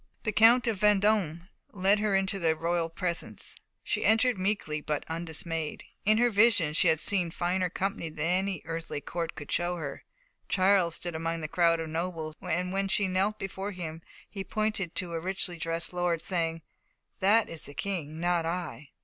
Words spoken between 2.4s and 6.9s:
royal presence. She entered meekly, but undismayed; in her visions she